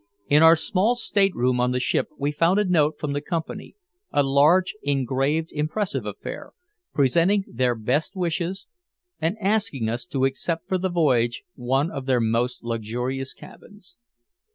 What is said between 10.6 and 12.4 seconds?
for the voyage one of their